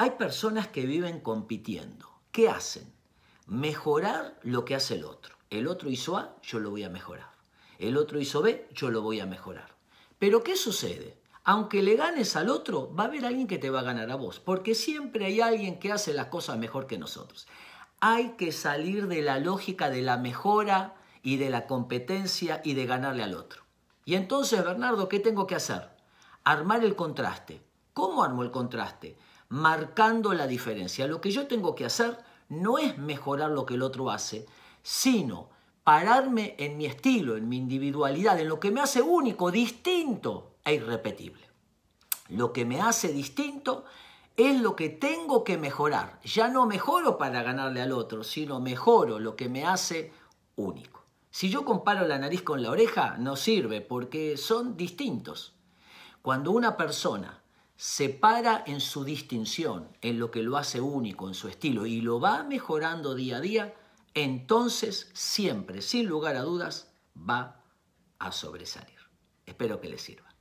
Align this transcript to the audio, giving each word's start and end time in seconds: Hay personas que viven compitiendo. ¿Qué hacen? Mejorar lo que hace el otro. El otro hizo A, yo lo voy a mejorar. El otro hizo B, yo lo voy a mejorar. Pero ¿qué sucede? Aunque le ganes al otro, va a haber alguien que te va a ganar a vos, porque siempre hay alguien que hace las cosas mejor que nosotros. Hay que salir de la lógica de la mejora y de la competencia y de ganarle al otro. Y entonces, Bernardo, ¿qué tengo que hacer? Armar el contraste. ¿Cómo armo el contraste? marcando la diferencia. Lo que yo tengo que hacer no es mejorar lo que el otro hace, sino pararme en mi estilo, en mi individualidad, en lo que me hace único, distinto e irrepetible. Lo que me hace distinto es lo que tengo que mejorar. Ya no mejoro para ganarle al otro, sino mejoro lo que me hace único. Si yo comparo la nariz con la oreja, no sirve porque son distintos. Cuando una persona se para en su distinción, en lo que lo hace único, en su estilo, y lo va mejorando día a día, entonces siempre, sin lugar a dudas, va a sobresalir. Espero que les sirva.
Hay 0.00 0.12
personas 0.12 0.68
que 0.68 0.86
viven 0.86 1.18
compitiendo. 1.18 2.08
¿Qué 2.30 2.48
hacen? 2.48 2.92
Mejorar 3.48 4.38
lo 4.44 4.64
que 4.64 4.76
hace 4.76 4.94
el 4.94 5.04
otro. 5.04 5.34
El 5.50 5.66
otro 5.66 5.90
hizo 5.90 6.16
A, 6.16 6.36
yo 6.40 6.60
lo 6.60 6.70
voy 6.70 6.84
a 6.84 6.88
mejorar. 6.88 7.32
El 7.80 7.96
otro 7.96 8.20
hizo 8.20 8.40
B, 8.40 8.68
yo 8.72 8.92
lo 8.92 9.02
voy 9.02 9.18
a 9.18 9.26
mejorar. 9.26 9.74
Pero 10.20 10.44
¿qué 10.44 10.54
sucede? 10.54 11.18
Aunque 11.42 11.82
le 11.82 11.96
ganes 11.96 12.36
al 12.36 12.48
otro, 12.48 12.94
va 12.94 13.04
a 13.04 13.06
haber 13.08 13.26
alguien 13.26 13.48
que 13.48 13.58
te 13.58 13.70
va 13.70 13.80
a 13.80 13.82
ganar 13.82 14.08
a 14.12 14.14
vos, 14.14 14.38
porque 14.38 14.76
siempre 14.76 15.24
hay 15.24 15.40
alguien 15.40 15.80
que 15.80 15.90
hace 15.90 16.14
las 16.14 16.26
cosas 16.26 16.58
mejor 16.58 16.86
que 16.86 16.96
nosotros. 16.96 17.48
Hay 17.98 18.36
que 18.36 18.52
salir 18.52 19.08
de 19.08 19.22
la 19.22 19.40
lógica 19.40 19.90
de 19.90 20.02
la 20.02 20.16
mejora 20.16 20.94
y 21.24 21.38
de 21.38 21.50
la 21.50 21.66
competencia 21.66 22.60
y 22.62 22.74
de 22.74 22.86
ganarle 22.86 23.24
al 23.24 23.34
otro. 23.34 23.64
Y 24.04 24.14
entonces, 24.14 24.64
Bernardo, 24.64 25.08
¿qué 25.08 25.18
tengo 25.18 25.48
que 25.48 25.56
hacer? 25.56 25.90
Armar 26.44 26.84
el 26.84 26.94
contraste. 26.94 27.67
¿Cómo 27.98 28.22
armo 28.22 28.44
el 28.44 28.52
contraste? 28.52 29.16
marcando 29.48 30.32
la 30.32 30.46
diferencia. 30.46 31.08
Lo 31.08 31.20
que 31.20 31.32
yo 31.32 31.48
tengo 31.48 31.74
que 31.74 31.84
hacer 31.84 32.16
no 32.48 32.78
es 32.78 32.96
mejorar 32.96 33.50
lo 33.50 33.66
que 33.66 33.74
el 33.74 33.82
otro 33.82 34.08
hace, 34.10 34.46
sino 34.84 35.50
pararme 35.82 36.54
en 36.60 36.76
mi 36.76 36.86
estilo, 36.86 37.36
en 37.36 37.48
mi 37.48 37.56
individualidad, 37.56 38.38
en 38.38 38.48
lo 38.48 38.60
que 38.60 38.70
me 38.70 38.80
hace 38.80 39.02
único, 39.02 39.50
distinto 39.50 40.58
e 40.64 40.74
irrepetible. 40.74 41.42
Lo 42.28 42.52
que 42.52 42.64
me 42.64 42.80
hace 42.80 43.08
distinto 43.08 43.84
es 44.36 44.60
lo 44.60 44.76
que 44.76 44.90
tengo 44.90 45.42
que 45.42 45.58
mejorar. 45.58 46.20
Ya 46.22 46.46
no 46.46 46.66
mejoro 46.66 47.18
para 47.18 47.42
ganarle 47.42 47.80
al 47.80 47.90
otro, 47.90 48.22
sino 48.22 48.60
mejoro 48.60 49.18
lo 49.18 49.34
que 49.34 49.48
me 49.48 49.66
hace 49.66 50.12
único. 50.54 51.02
Si 51.32 51.50
yo 51.50 51.64
comparo 51.64 52.06
la 52.06 52.20
nariz 52.20 52.42
con 52.42 52.62
la 52.62 52.70
oreja, 52.70 53.16
no 53.18 53.34
sirve 53.34 53.80
porque 53.80 54.36
son 54.36 54.76
distintos. 54.76 55.56
Cuando 56.22 56.52
una 56.52 56.76
persona 56.76 57.42
se 57.78 58.08
para 58.08 58.64
en 58.66 58.80
su 58.80 59.04
distinción, 59.04 59.96
en 60.00 60.18
lo 60.18 60.32
que 60.32 60.42
lo 60.42 60.56
hace 60.56 60.80
único, 60.80 61.28
en 61.28 61.34
su 61.34 61.46
estilo, 61.46 61.86
y 61.86 62.00
lo 62.00 62.18
va 62.18 62.42
mejorando 62.42 63.14
día 63.14 63.36
a 63.36 63.40
día, 63.40 63.74
entonces 64.14 65.08
siempre, 65.14 65.80
sin 65.80 66.06
lugar 66.06 66.34
a 66.34 66.42
dudas, 66.42 66.92
va 67.16 67.62
a 68.18 68.32
sobresalir. 68.32 68.98
Espero 69.46 69.80
que 69.80 69.88
les 69.88 70.02
sirva. 70.02 70.34